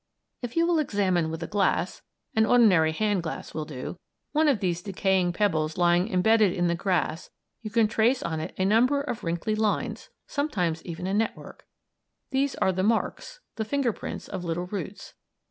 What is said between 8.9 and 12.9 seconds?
of wrinkly lines sometimes even a network. These are the